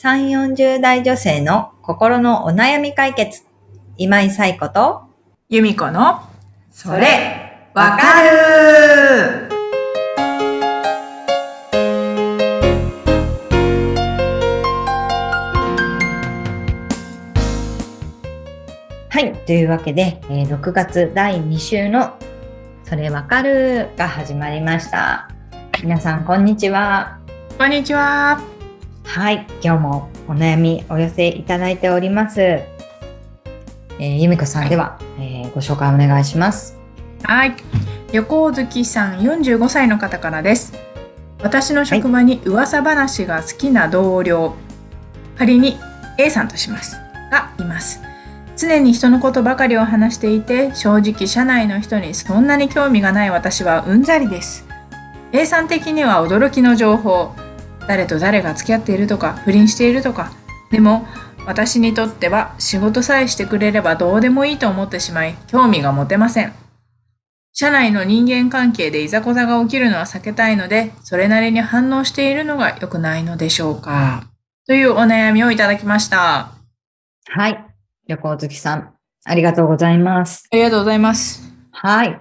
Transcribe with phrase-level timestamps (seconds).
[0.00, 3.42] 3、40代女性の心のお悩み解決。
[3.96, 5.02] 今井彩子と、
[5.48, 6.20] 由美子の、
[6.70, 9.48] それ、わかる
[19.08, 19.32] はい。
[19.46, 22.16] というわけで、えー6月第2週の
[22.84, 25.28] それわかるが始まりました。
[25.82, 27.18] 皆さん、こんにちは。
[27.58, 28.57] こんにちは。
[29.08, 29.46] はい。
[29.64, 32.40] 今日もお悩みお寄せいただいております。
[32.42, 36.78] えー、由美子さんでは、えーご紹介お願いします。
[37.22, 37.56] はい。
[38.12, 40.74] 旅行好きさん45歳の方からです。
[41.42, 44.54] 私の職場に噂話が好きな同僚、
[45.38, 45.78] 仮に
[46.18, 46.98] A さんとします。
[47.32, 48.02] がいます。
[48.58, 54.66] 常に人のことばかりを話していて、正直社内の人にそんなに興味がない私はうんざりです。
[55.32, 57.32] A さん的には驚きの情報、
[57.88, 60.30] 誰と誰が付き合っているとか、不倫しているとか、
[60.70, 61.06] でも
[61.46, 66.52] 私にとっては仕事さえしてくれればどうでもいいと思ってしまい、興味が持てません。
[67.54, 74.24] 社内の人間関係でいざこざが起きるのは避けたいので、それなりに反応しているのが良くないのでしょうか。
[74.66, 76.38] というお悩みをいただきました。
[76.38, 76.52] あ
[77.30, 77.64] はい。
[78.06, 78.92] 旅行好きさん、
[79.24, 80.46] ありがとうございます。
[80.52, 81.50] りがとうございます。
[81.72, 82.20] はい。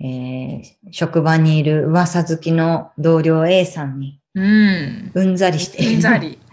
[0.00, 5.10] えー職場にいる噂好きの同僚 A さんにうん。
[5.14, 5.94] うんざりしている。
[5.94, 6.38] うんざり。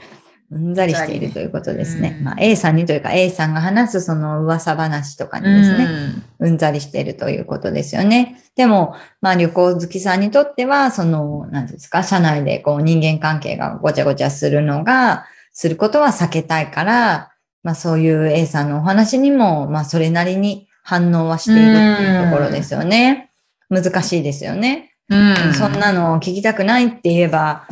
[0.50, 2.16] うんざりしているということですね。
[2.20, 6.24] うんまあ、A さんにというか A さんが話すその噂話とかにうですね、ん。
[6.40, 8.42] うんざりしているということですよね。
[8.56, 17.32] でも、まあ旅行好きさんにとっては、その、なんですか、社内でこう人間関係がごちゃごちゃするのが、することは避けたいから、
[17.64, 23.32] まあそういう A さんのお話にも、まあそれなりに反応はしているっていうところですよね。
[23.70, 24.94] 難しいですよね。
[25.10, 25.54] うん。
[25.54, 27.68] そんなの聞きたくないって言えば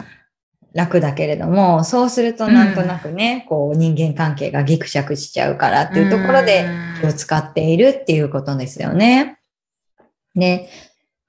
[0.73, 6.67] 楽だけれども、そうするとなんとなくね、こう人間関係がギクシャクしちゃうからっていうところで
[7.01, 9.39] 気を使っているっていうことですよね。
[10.35, 10.69] で、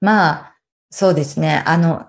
[0.00, 0.56] まあ、
[0.90, 1.62] そうですね。
[1.66, 2.06] あの、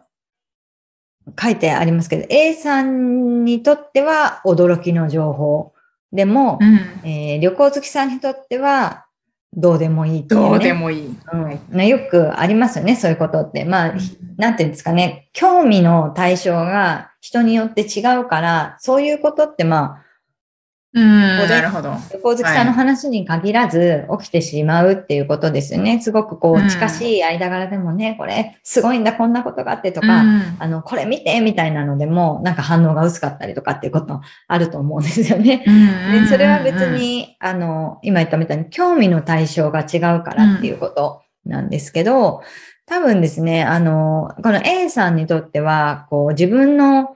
[1.40, 5.74] 書いてありますけど、A さんにとっては驚きの情報。
[6.12, 6.80] でもう、ん。
[7.04, 9.07] えー旅行好きさんにとっては
[9.58, 10.50] どうでもいいっていう、ね。
[10.50, 11.18] どうでもいい。
[11.34, 13.66] うんね、よくありますよね、そういうことって。
[13.66, 13.94] まあ、
[14.38, 19.98] なんていうんですかね、興味の対象が人によって違うから、そういうことってま
[20.94, 21.38] うん。
[21.48, 21.92] なるほど。
[21.92, 26.00] あ、旅行好きさんの話に限らず起きてしまうっていうことですよね。
[26.02, 35.64] すごくこうんう、近しい間柄でもね、これ、すごいんだ、こんなことがあってとか、うんあの、これ見て、みたいなのでも、なんか反応が薄かったりとかっていうことあると思うんですよね。
[35.68, 42.42] うんでそれは別、に、あの、今言ったみたいに興味の対象が違うからっていうことなんですけど、
[42.86, 47.16] 多分ですね、あの、この A さんにとっては、こう自分の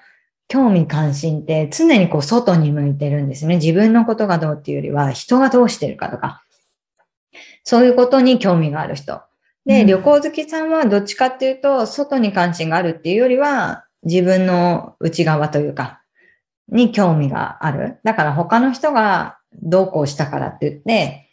[0.52, 3.56] 興味関心って常にこう外に向いてるんですね。
[3.56, 6.44] 自分のことがどうっていうよりは人がどうしてるかとか、
[7.64, 9.22] そういうことに興味がある人。
[9.66, 16.02] で、うん旅行好きさんはどっちかっていうと、外に関心があるっていうよりは、自分の内側というか、
[16.68, 18.00] に興味がある。
[18.04, 21.30] だから他の人がどうこうしたからって言って、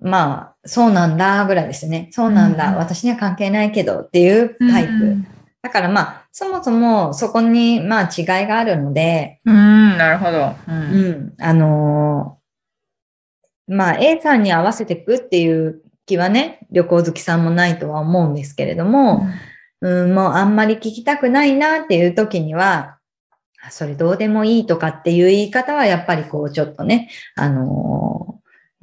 [0.00, 2.10] まあ、そうなんだぐらいですね。
[2.12, 2.72] そうなんだ。
[2.72, 4.92] うん私には関係ないけどっていうタイプ。
[4.92, 5.26] うん
[5.62, 10.56] だからまあ、そもそもそこにまあ違いがあるので、うん、なるほど。
[10.66, 10.72] う。
[10.72, 19.26] うんん、あのーまあ A さんに合わせていくっていう気はね、旅行好きさんもないとは思うんですけれども、
[19.80, 22.98] うん、もうあんまり聞きたくないなっていう時には、
[23.62, 28.33] あそれどうでもいいとかっていう言い方はやっぱりこうちょっとね、あのー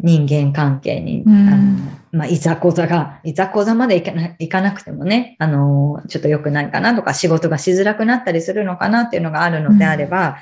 [0.04, 1.50] 人間関係に、うん。
[1.50, 10.38] あのまあ、いざこざが、いざこざまでいかないかなくてもね、あのーちょっと良くないかなとか、仕事がしづらくなったりするのかなっていうのがあるのであれば、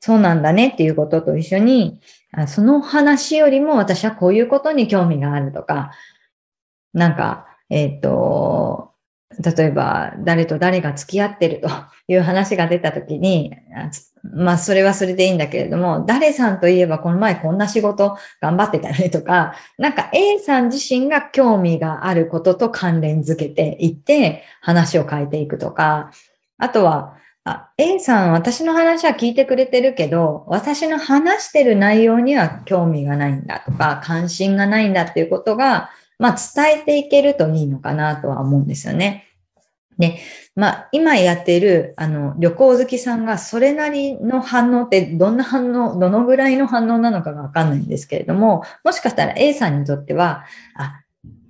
[0.00, 2.00] そうなんだねっていうことと一緒に、
[2.32, 5.92] あその話よりも私はこういうことに興味があるとか、
[6.92, 8.92] なんか、えっ、と、
[9.36, 11.68] 例えば誰と誰が付き合ってると
[12.08, 13.54] いう話が出たときに、
[14.22, 26.10] まあそれはそれでいいんだけれども、誰さんといえばこの前こんな仕事頑張ってたねとか、なんか A さん自身が興味があることと関連づけていって話を変えていくとか、
[26.56, 39.24] あとは、あ、A さん私の話は聞いてくれてるけど、私の話してる内容には興味がないんだとか、関心がないんだっていうことが、まあ伝えていけるといいのかなとは思うんですよね。
[39.98, 40.18] で、
[40.54, 50.44] まあ今やっているあの旅行好きさんがそれなりの反応ってどんな反応、どのぐらいの反応なのかがわかんないんですけれども、もしかしたら A さんにとっては、
[50.76, 51.00] あ、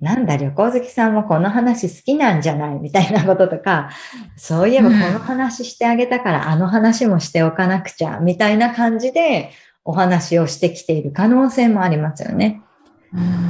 [0.01, 2.79] なんだ、旅行好きさんもこの話好きなんじゃない？
[2.79, 3.91] みたいなこととか、
[4.35, 9.51] そういえばこの話してあげたから、あの話もしておかなくちゃ、みたいな感じで
[9.85, 12.61] お話をしてきている可能性もありますよね。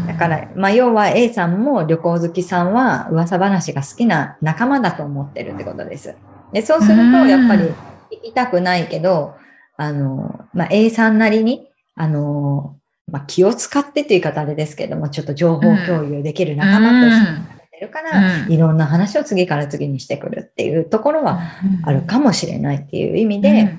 [0.07, 6.15] だから、まあ、要は A さんも旅行好きさんは噂話が好きな仲間だと思ってるってことです。
[6.53, 7.63] で、そうすると、やっぱり
[8.11, 9.35] 聞きたくないけど、
[9.77, 12.77] あの、まあ、A さんなりに、あの、
[13.11, 18.51] まあ、気を使ってっていう言い方あれですけども、ちょっと情報共有できる仲間としててるから、うん。
[18.51, 21.39] いろんな話を次から次にしてくるっていうところは
[21.83, 23.75] あるかもしれないっていう意味で、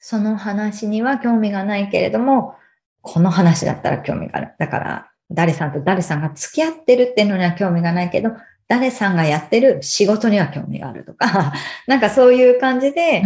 [0.00, 2.56] その話には興味がないけれども、
[3.02, 4.52] この話だったら興味がある。
[4.58, 8.30] だから、誰さんと誰さんが付き合ってるっていうのには興味がないけど、
[8.68, 11.52] 誰さんがやってる仕事には興味があるとか、
[11.86, 13.22] なんかそういう感じで、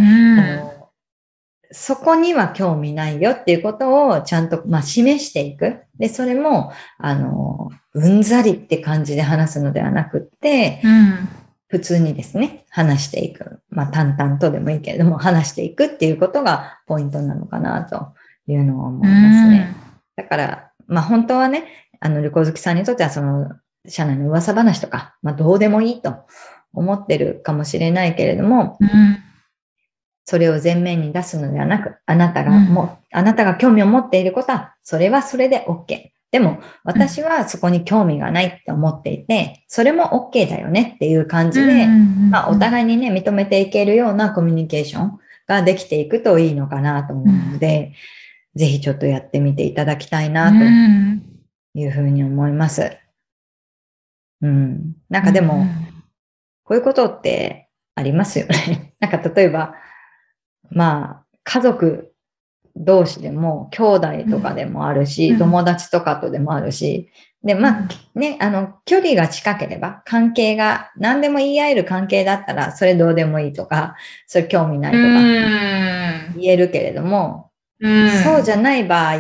[1.70, 5.82] そこには興味ないよっていうことをちゃんと、まあ、示していく。
[5.98, 11.28] で、それも、あの、うんざりって感じで話すのではなくって、うん
[11.66, 13.58] 普通にですね、話していく。
[13.68, 18.12] まあ、淡々とでもいいけれども、話していくっていうことがポイントなのかなと
[18.46, 19.74] いうのを思いますね。
[20.16, 21.64] だから、まあ、本当はね、
[22.00, 23.50] あの、旅行好きさんにとっては、その、
[23.86, 26.14] 社内の噂話とか、まあ、どうでもいいと
[26.72, 29.18] 思ってるかもしれないけれども、うん
[30.26, 36.14] それを前面に出すのではなく、あなたがも、あなたが興味を持っていることは、それはそれで OK。
[36.30, 41.86] でも、私はそこに興味がないって思っていて、それも OK だよねっていう感じで、
[42.30, 47.92] まあ、お互いにね、認めていけるようなコミュニケーションができていくといいのかなと思うので、
[48.54, 51.22] ぜひちょっとやってみていただきたいなとうん
[51.74, 52.96] いうふうに思います。
[54.42, 54.94] うん。
[55.08, 55.66] なんかでも、
[56.62, 58.94] こういうことってありますよね。
[59.00, 59.74] なんか例えば、
[60.70, 62.14] まあ、家族
[62.76, 67.10] 同士でも、兄弟とかでもあるし、うん友達とかとでもあるし、
[67.42, 73.96] で、まあ、ね、あの、距離が近ければ、関係が、何でも言い合える関係だったら、それどうでもいいとか、
[74.26, 79.18] それ興味ないとかうん言えるけれども、うんそうじゃない場合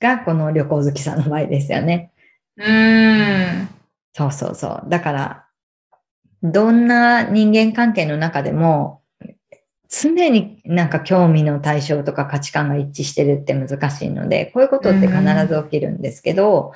[0.00, 2.12] が、この旅行好きさんの場合ですよね。
[2.56, 3.68] うん
[4.12, 4.84] そうそうそう。
[4.88, 5.44] だから、
[6.42, 9.02] どんな人間関係の中でも、
[9.88, 16.72] 常になんか興味の対象とか価値観が一致してるって難しいので、こういうことって必ず起きるんですけど、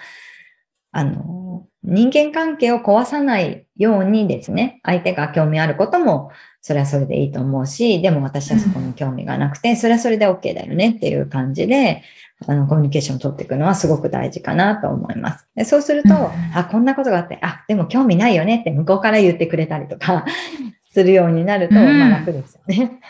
[0.92, 12.02] あの、人間関係を壊さないようにですね、相手が興味あることも、それはそれでいいと思うし、でも私はそこに興味がなくて、それはそれで OK だよねっていう感じで、
[12.46, 15.46] あの、コミュニケーションを取っていくのはすごく大事かなと思います。
[15.56, 16.18] でそうすると、うん
[16.54, 20.24] あ、こんなことがあって、あ、でも興味ないよねって向こうから言ってくれたりとか、
[20.92, 23.00] するようになると、うんまあ楽ですよね。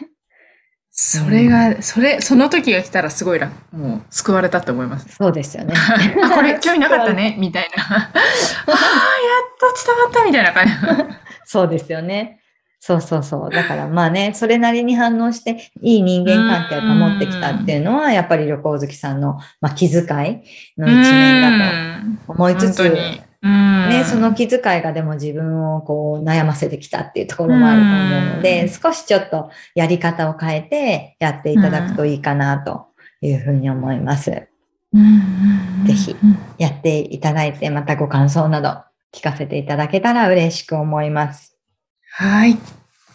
[1.00, 5.14] それが、それ、その時が来たらすごい楽、もう救われたって思います。
[5.14, 5.72] そうですよね。
[6.24, 7.84] あ、これ興味なかったね、 みたいな。
[7.84, 8.10] ああ、やっ
[9.60, 10.72] と伝わったみたいな感じ。
[11.44, 12.40] そうですよね。
[12.80, 13.50] そうそうそう。
[13.50, 20.06] だからまあね、それなりに反応して、いい人間関係を保ってきたっていうのは、やっぱり旅行好きさんの、まあ、気遣い
[20.80, 22.88] の一面だと思いつつ、
[23.42, 28.68] ね、その気遣いがでも自分をこう悩ませてきたっていうところもあると思うので、うん。
[28.68, 32.86] 少しちょっとやり方を変えてやっていただくといいかなと
[33.20, 34.48] いうふうに思います。
[34.92, 35.84] うん。
[35.84, 36.16] ぜひ
[36.58, 38.82] やっていただいて、またご感想など
[39.12, 41.57] 聞かせていただけたら嬉しく思います。
[42.18, 42.58] はい。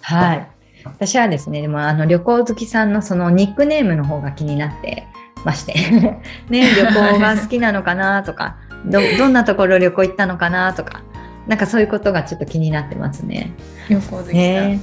[0.02, 0.48] はい。
[0.86, 5.06] 私はですね、でもあの旅行好きさんのそのニックネームの方が気になって
[5.44, 5.74] まして、
[6.50, 11.02] ね、旅行が好きなのかなとか、ど、どんなところ旅行行ったのかなとか、
[11.48, 13.52] なんかそういうことがちょっと気になってますね。
[13.90, 14.32] 旅行好きさん。
[14.32, 14.80] ね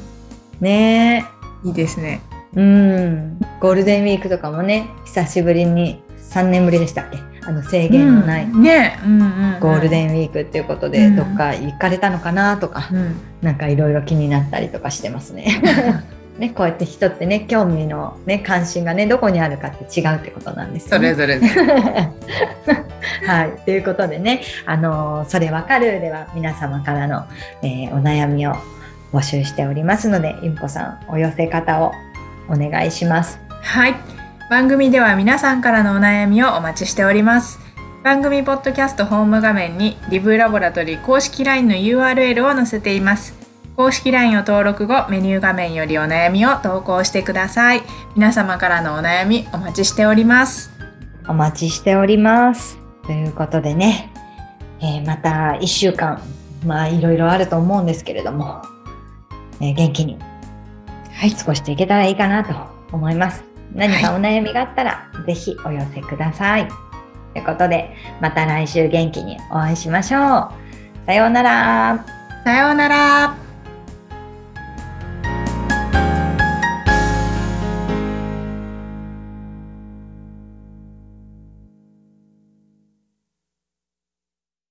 [0.61, 1.25] ね
[1.65, 2.21] いいですね。
[2.55, 3.39] うん。
[3.59, 7.19] ゴールデンウィークとかもね、久しぶりに、3年ぶりでしたっけ？
[7.47, 8.99] あの制限のないうんね。
[9.61, 13.17] ゴールデンウィークっていうことで、うんどっか行かれたのかなとか、うん。
[13.43, 15.61] なんかいろいろ気になったりとかしてますね。
[16.39, 21.13] ね、こうやって人ってね、興味のね、関心がね、どこにあるかって違うってことなんですよね。
[21.15, 21.47] それぞれで。
[23.27, 23.51] はい。
[23.67, 27.25] ということでね、あのーそれわかるでは皆様からの、
[27.63, 28.55] えーお悩みを
[29.13, 31.93] 募集しておりますので、ゆんこさん、お寄せ方を
[32.49, 33.39] お願いします。
[33.63, 33.95] はい。
[34.51, 37.61] 番組では皆さんからのお悩みをお待ちしております。
[38.03, 43.33] 番組ポッドキャストホーム画面にリブラボラトリー公式 LINE の URL を載せています。
[43.77, 47.83] 公式 LINE を登録後、メニュー画面よりお悩みを投稿してください。
[48.17, 50.73] 皆様からのお悩みお待ちしております。
[51.29, 52.77] お待ちしております。
[53.07, 54.13] ということでね、
[54.81, 56.21] えーまた1週間、
[56.67, 58.63] まあいろいろあると思うんですけれども、
[59.61, 60.19] えー元気に
[61.13, 61.33] はい。
[61.35, 62.53] 過ごしていけたらいいかなと
[62.91, 63.50] 思います。
[63.75, 66.69] 何かお悩みがあったら、ぜひお寄せください。
[67.33, 70.51] ということで、また来週元気にお会いしましょう。
[71.07, 72.05] さようなら。
[72.45, 73.50] さようなら。